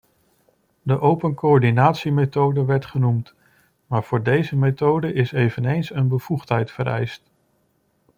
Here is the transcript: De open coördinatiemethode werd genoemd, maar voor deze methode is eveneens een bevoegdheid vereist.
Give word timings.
De 0.81 0.99
open 0.99 1.33
coördinatiemethode 1.33 2.65
werd 2.65 2.85
genoemd, 2.85 3.33
maar 3.87 4.03
voor 4.03 4.23
deze 4.23 4.55
methode 4.55 5.13
is 5.13 5.31
eveneens 5.31 5.93
een 5.93 6.07
bevoegdheid 6.07 6.71
vereist. 6.71 7.31